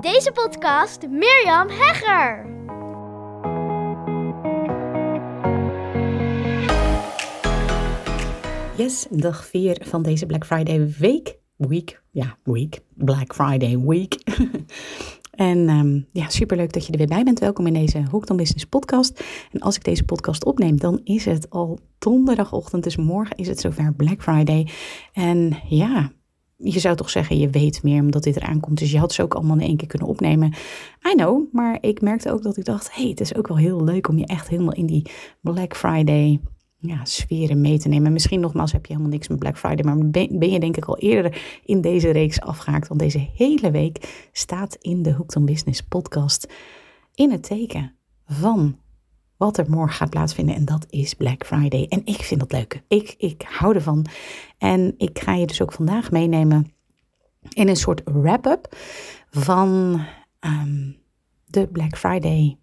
[0.00, 2.46] Deze podcast Mirjam Hegger.
[8.76, 11.38] Yes, dag 4 van deze Black Friday week.
[11.56, 12.80] Week, ja, week.
[12.94, 14.14] Black Friday week.
[15.30, 17.38] en um, ja, superleuk dat je er weer bij bent.
[17.38, 19.24] Welkom in deze Hooked on Business podcast.
[19.52, 22.84] En als ik deze podcast opneem, dan is het al donderdagochtend.
[22.84, 24.68] Dus morgen is het zover Black Friday.
[25.12, 26.12] En ja,
[26.58, 28.78] je zou toch zeggen, je weet meer omdat dit eraan komt.
[28.78, 30.54] Dus je had ze ook allemaal in één keer kunnen opnemen.
[31.12, 33.84] I know, maar ik merkte ook dat ik dacht, hey, het is ook wel heel
[33.84, 36.40] leuk om je echt helemaal in die Black Friday
[36.80, 38.12] ja, sferen mee te nemen.
[38.12, 40.98] Misschien nogmaals heb je helemaal niks met Black Friday, maar ben, je denk ik al
[40.98, 42.88] eerder in deze reeks afgehaakt.
[42.88, 46.52] Want deze hele week staat in de Hooked on Business podcast
[47.14, 47.92] in het teken
[48.26, 48.78] van
[49.36, 50.54] wat er morgen gaat plaatsvinden.
[50.54, 51.86] En dat is Black Friday.
[51.88, 52.82] En ik vind dat leuk.
[52.88, 54.06] Ik, ik hou ervan.
[54.58, 56.72] En ik ga je dus ook vandaag meenemen
[57.48, 58.76] in een soort wrap-up
[59.30, 60.00] van
[60.40, 60.96] um,
[61.46, 62.58] de Black Friday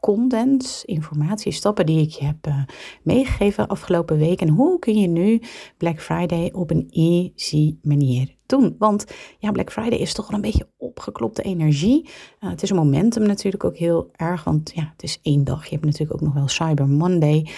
[0.00, 2.62] content, informatie, stappen die ik je heb uh,
[3.02, 4.40] meegegeven afgelopen week.
[4.40, 5.40] En hoe kun je nu
[5.76, 8.74] Black Friday op een easy manier doen?
[8.78, 9.04] Want
[9.38, 12.08] ja, Black Friday is toch wel een beetje opgeklopte energie.
[12.40, 15.64] Uh, het is een momentum natuurlijk ook heel erg, want ja, het is één dag.
[15.64, 17.48] Je hebt natuurlijk ook nog wel Cyber Monday.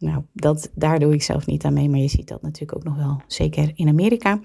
[0.00, 2.84] Nou, dat, daar doe ik zelf niet aan mee, maar je ziet dat natuurlijk ook
[2.84, 4.40] nog wel, zeker in Amerika.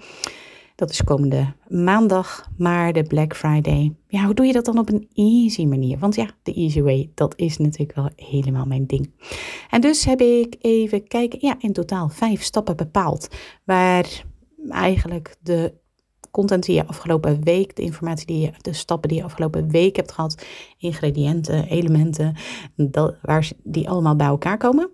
[0.74, 2.50] Dat is komende maandag.
[2.56, 5.98] Maar de Black Friday, ja, hoe doe je dat dan op een easy manier?
[5.98, 9.10] Want ja, de easy way, dat is natuurlijk wel helemaal mijn ding.
[9.70, 13.28] En dus heb ik even kijken, ja, in totaal vijf stappen bepaald.
[13.64, 14.24] Waar
[14.68, 15.74] eigenlijk de
[16.30, 19.96] content die je afgelopen week, de informatie die je, de stappen die je afgelopen week
[19.96, 20.46] hebt gehad,
[20.78, 22.36] ingrediënten, elementen,
[22.76, 24.90] dat, waar die allemaal bij elkaar komen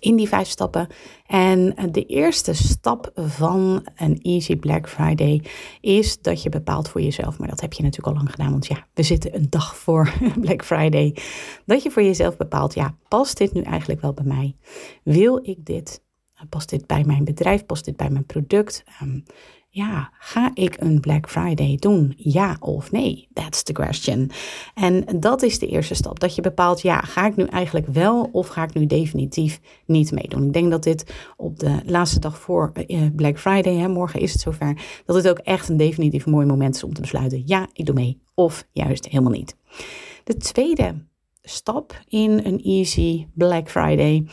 [0.00, 0.88] in die vijf stappen.
[1.26, 5.42] En de eerste stap van een Easy Black Friday
[5.80, 8.66] is dat je bepaalt voor jezelf, maar dat heb je natuurlijk al lang gedaan, want
[8.66, 11.16] ja, we zitten een dag voor Black Friday,
[11.66, 14.56] dat je voor jezelf bepaalt, ja, past dit nu eigenlijk wel bij mij?
[15.02, 16.02] Wil ik dit?
[16.48, 17.66] Past dit bij mijn bedrijf?
[17.66, 18.84] Past dit bij mijn product?
[19.02, 19.24] Um,
[19.72, 22.14] ja, ga ik een Black Friday doen?
[22.16, 23.28] Ja of nee?
[23.32, 24.30] That's the question.
[24.74, 26.20] En dat is de eerste stap.
[26.20, 30.12] Dat je bepaalt, ja, ga ik nu eigenlijk wel of ga ik nu definitief niet
[30.12, 30.46] meedoen?
[30.46, 34.32] Ik denk dat dit op de laatste dag voor eh, Black Friday, hè, morgen is
[34.32, 37.68] het zover, dat het ook echt een definitief mooi moment is om te besluiten, ja,
[37.72, 39.56] ik doe mee of juist helemaal niet.
[40.24, 41.04] De tweede
[41.42, 44.26] stap in een easy Black Friday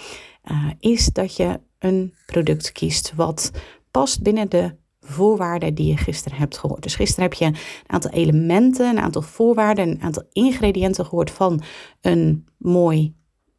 [0.51, 3.51] uh, is dat je een product kiest wat
[3.91, 4.75] past binnen de
[5.07, 6.83] voorwaarden die je gisteren hebt gehoord.
[6.83, 7.55] Dus gisteren heb je een
[7.87, 11.61] aantal elementen, een aantal voorwaarden, een aantal ingrediënten gehoord van
[12.01, 13.15] een mooi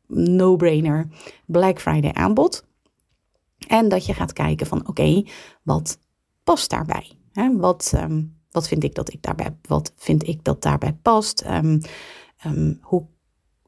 [0.07, 1.09] no-brainer
[1.47, 2.67] Black Friday aanbod.
[3.67, 5.23] En dat je gaat kijken van oké,
[5.63, 5.99] wat
[6.45, 7.13] past daarbij?
[7.57, 11.45] Wat, um, wat vind ik dat ik daarbij, wat vind ik dat daarbij past?
[11.47, 11.81] Um,
[12.47, 13.07] um, hoe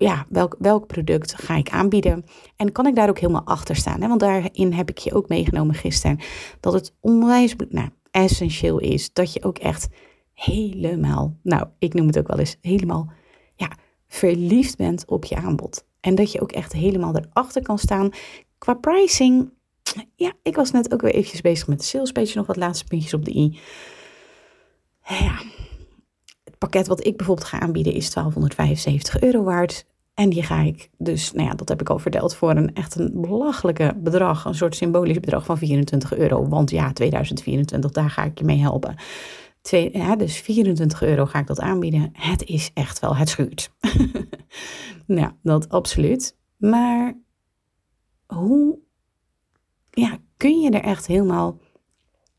[0.00, 2.24] ja, welk, welk product ga ik aanbieden?
[2.56, 4.00] En kan ik daar ook helemaal achter staan?
[4.00, 4.08] Hè?
[4.08, 6.18] Want daarin heb ik je ook meegenomen gisteren.
[6.60, 9.88] Dat het onwijs nou, essentieel is dat je ook echt
[10.34, 13.12] helemaal, nou, ik noem het ook wel eens, helemaal
[13.54, 13.70] ja,
[14.08, 15.84] verliefd bent op je aanbod.
[16.00, 18.10] En dat je ook echt helemaal erachter kan staan.
[18.58, 19.50] Qua pricing,
[20.16, 22.84] ja, ik was net ook weer eventjes bezig met de sales page, nog wat laatste
[22.84, 23.58] puntjes op de i.
[25.04, 25.42] Ja,
[26.44, 29.88] het pakket wat ik bijvoorbeeld ga aanbieden is 1275 euro waard.
[30.14, 32.94] En die ga ik dus, nou ja, dat heb ik al verteld, voor een echt
[32.94, 36.48] een belachelijke bedrag, een soort symbolisch bedrag van 24 euro.
[36.48, 38.96] Want ja, 2024, daar ga ik je mee helpen.
[40.16, 42.10] Dus 24 euro ga ik dat aanbieden.
[42.12, 43.72] Het is echt wel, het schuurt.
[45.06, 46.36] nou, dat absoluut.
[46.56, 47.18] Maar
[48.26, 48.78] hoe
[49.90, 51.58] ja, kun je er echt helemaal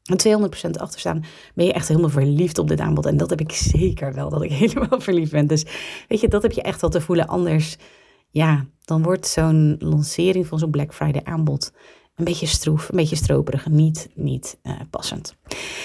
[0.02, 1.24] 200% achter staan,
[1.56, 3.06] ben je echt helemaal verliefd op dit aanbod.
[3.06, 5.48] En dat heb ik zeker wel, dat ik helemaal verliefd ben.
[5.48, 5.66] Dus
[6.08, 7.28] weet je, dat heb je echt wel te voelen.
[7.28, 7.78] Anders,
[8.30, 11.72] ja, dan wordt zo'n lancering van zo'n Black Friday aanbod
[12.16, 15.36] een beetje stroef, een beetje stroperig, niet, niet uh, passend.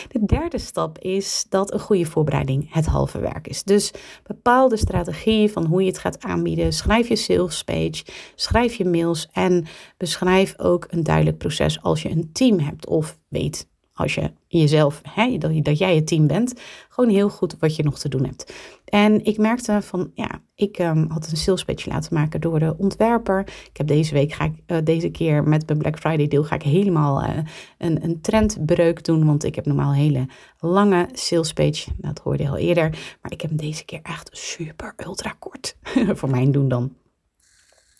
[0.09, 3.63] De derde stap is dat een goede voorbereiding het halve werk is.
[3.63, 3.93] Dus
[4.23, 6.73] bepaal de strategie van hoe je het gaat aanbieden.
[6.73, 8.05] Schrijf je sales page,
[8.35, 9.67] schrijf je mails en
[9.97, 15.01] beschrijf ook een duidelijk proces als je een team hebt of weet als je jezelf,
[15.03, 16.55] hè, dat, dat jij het team bent,
[16.89, 18.53] gewoon heel goed wat je nog te doen hebt.
[18.85, 22.75] En ik merkte van, ja, ik um, had een sales pitch laten maken door de
[22.79, 23.41] ontwerper.
[23.41, 26.55] Ik heb deze week, ga ik, uh, deze keer met mijn Black Friday deel, ga
[26.55, 27.39] ik helemaal uh,
[27.79, 29.27] een, een trendbreuk doen.
[29.27, 30.29] Want ik heb normaal een hele
[30.59, 31.87] lange sales pitch.
[31.97, 32.91] Dat hoorde je al eerder.
[33.23, 35.77] Maar ik heb hem deze keer echt super ultra kort.
[36.19, 36.93] Voor mijn doen dan.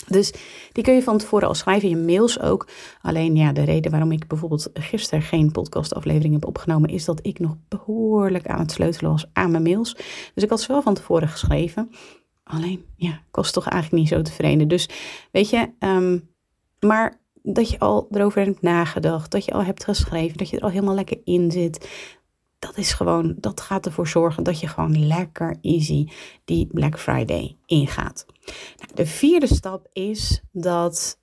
[0.07, 0.33] Dus
[0.73, 2.69] die kun je van tevoren al schrijven, je mails ook.
[3.03, 7.39] Alleen ja, de reden waarom ik bijvoorbeeld gisteren geen podcastaflevering heb opgenomen, is dat ik
[7.39, 9.95] nog behoorlijk aan het sleutelen was aan mijn mails.
[10.35, 11.91] Dus ik had ze wel van tevoren geschreven.
[12.45, 14.69] Alleen, ja, ik was toch eigenlijk niet zo tevreden.
[14.69, 14.89] Dus
[15.33, 16.19] weet je, ehm,
[16.81, 20.63] maar dat je al erover hebt nagedacht, dat je al hebt geschreven, dat je er
[20.63, 21.89] al helemaal lekker in zit.
[22.59, 26.09] Dat is gewoon, dat gaat ervoor zorgen dat je gewoon lekker easy
[26.45, 28.27] die Black Friday ingaat.
[28.77, 31.19] Nou, de vierde stap is dat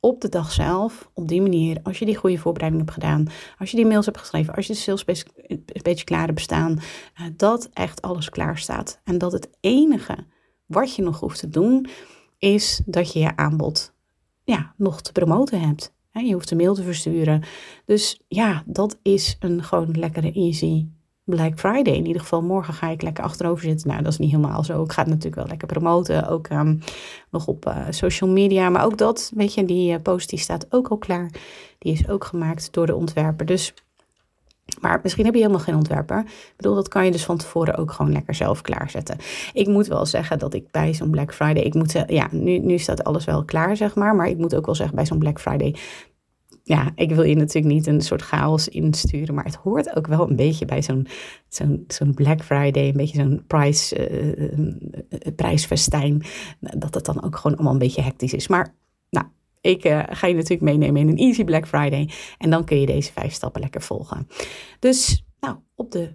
[0.00, 3.26] op de dag zelf, op die manier, als je die goede voorbereiding hebt gedaan,
[3.58, 5.04] als je die mails hebt geschreven, als je de sales
[5.46, 6.78] een beetje klaar hebt bestaan,
[7.14, 9.00] eh, dat echt alles klaar staat.
[9.04, 10.26] En dat het enige
[10.66, 11.86] wat je nog hoeft te doen,
[12.38, 13.92] is dat je je aanbod
[14.44, 15.92] ja, nog te promoten hebt.
[16.12, 17.42] Je hoeft een mail te versturen.
[17.84, 20.86] Dus ja, dat is een gewoon lekkere easy
[21.24, 21.94] Black Friday.
[21.94, 23.88] In ieder geval morgen ga ik lekker achterover zitten.
[23.88, 24.82] Nou, dat is niet helemaal zo.
[24.82, 26.28] Ik ga het natuurlijk wel lekker promoten.
[26.28, 26.78] Ook um,
[27.30, 28.68] nog op uh, social media.
[28.68, 31.30] Maar ook dat, weet je, die uh, post die staat ook al klaar.
[31.78, 33.46] Die is ook gemaakt door de ontwerper.
[33.46, 33.74] Dus
[34.80, 36.18] maar misschien heb je helemaal geen ontwerper.
[36.18, 39.16] Ik bedoel, dat kan je dus van tevoren ook gewoon lekker zelf klaarzetten.
[39.52, 42.78] Ik moet wel zeggen dat ik bij zo'n Black Friday, ik moet ja, nu, nu
[42.78, 44.16] staat alles wel klaar, zeg maar.
[44.16, 45.74] Maar ik moet ook wel zeggen, bij zo'n Black Friday,
[46.62, 50.30] ja, ik wil je natuurlijk niet een soort chaos insturen, maar het hoort ook wel
[50.30, 51.06] een beetje bij zo'n
[51.48, 54.44] zo'n zo'n Black Friday, een beetje zo'n prijs, uh,
[55.36, 56.22] prijsfestijn,
[56.60, 58.48] dat het dan ook gewoon allemaal een beetje hectisch is.
[58.48, 58.74] Maar
[59.60, 62.10] ik uh, ga je natuurlijk meenemen in een Easy Black Friday.
[62.38, 64.28] En dan kun je deze vijf stappen lekker volgen.
[64.78, 66.12] Dus nou, op de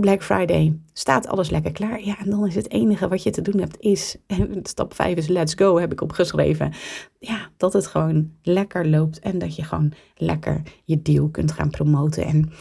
[0.00, 2.04] Black Friday staat alles lekker klaar.
[2.04, 5.16] Ja, en dan is het enige wat je te doen hebt is, en stap 5
[5.16, 6.72] is let's go, heb ik opgeschreven.
[7.18, 11.70] Ja, dat het gewoon lekker loopt en dat je gewoon lekker je deal kunt gaan
[11.70, 12.24] promoten.
[12.24, 12.52] En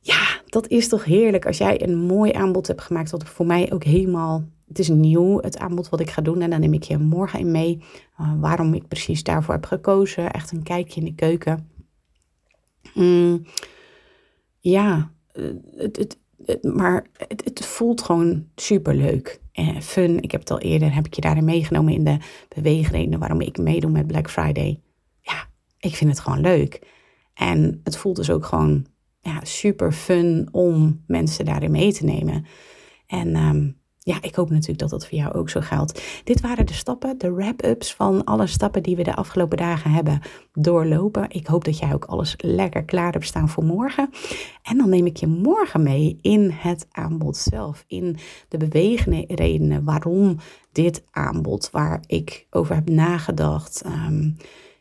[0.00, 3.72] ja, dat is toch heerlijk als jij een mooi aanbod hebt gemaakt, wat voor mij
[3.72, 6.40] ook helemaal het is nieuw, het aanbod wat ik ga doen.
[6.40, 7.82] En dan neem ik je morgen in mee
[8.20, 10.30] uh, waarom ik precies daarvoor heb gekozen.
[10.30, 11.70] Echt een kijkje in de keuken.
[12.94, 13.44] Mm,
[14.58, 15.44] ja, eh,
[15.76, 20.22] het, het, het, maar het, het, voelt gewoon super leuk en fun.
[20.22, 23.58] Ik heb het al eerder, heb ik je daarin meegenomen in de beweegredenen waarom ik
[23.58, 24.80] meedoe met Black Friday.
[25.20, 25.46] Ja,
[25.78, 26.86] ik vind het gewoon leuk.
[27.34, 28.86] En het voelt dus ook gewoon
[29.20, 32.46] ja, super fun om mensen daarin mee te nemen.
[33.06, 36.02] En um, ja, ik hoop natuurlijk dat dat voor jou ook zo geldt.
[36.24, 40.20] Dit waren de stappen, de wrap-ups van alle stappen die we de afgelopen dagen hebben
[40.52, 41.26] doorlopen.
[41.28, 44.10] Ik hoop dat jij ook alles lekker klaar hebt staan voor morgen.
[44.62, 48.16] En dan neem ik je morgen mee in het aanbod zelf, in
[48.48, 50.36] de bewegende redenen waarom
[50.72, 53.82] dit aanbod, waar ik over heb nagedacht.
[53.82, 54.30] Ehm,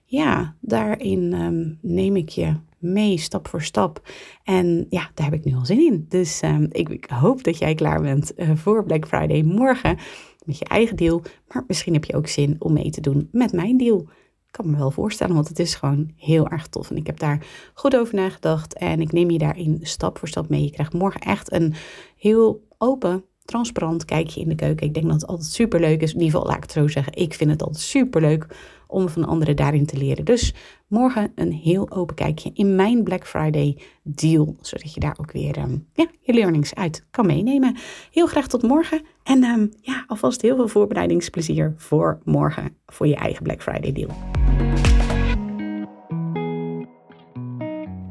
[0.06, 4.10] ja, daarin um, neem ik je mee, stap voor stap.
[4.44, 6.06] En ja, daar heb ik nu al zin in.
[6.10, 9.98] Dus um, ik, hoop dat jij klaar bent uh, voor Black Friday morgen
[10.45, 11.22] met je eigen deal.
[11.48, 14.00] Maar misschien heb je ook zin om mee te doen met mijn deal.
[14.48, 16.89] Ik kan me wel voorstellen, want het is gewoon heel erg tof.
[16.89, 20.50] En ik heb daar goed over nagedacht en ik neem je daarin stap voor stap
[20.50, 20.63] mee.
[20.63, 21.74] Je krijgt morgen echt een
[22.18, 24.88] heel open, transparant kijkje in de keuken.
[24.88, 26.14] Ik denk dat het altijd super leuk is.
[26.14, 27.14] In ieder geval, laat ik het zo zeggen.
[27.14, 28.48] Ik vind het altijd super leuk
[28.88, 30.26] om van anderen daarin te leren.
[30.26, 30.54] Dus
[30.88, 35.58] morgen een heel open kijkje in mijn Black Friday deal, zodat je daar ook weer
[35.58, 37.78] um, ja, je learnings uit kan meenemen.
[38.12, 43.16] Heel graag tot morgen en um, ja, alvast heel veel voorbereidingsplezier voor morgen voor je
[43.16, 44.10] eigen Black Friday deal.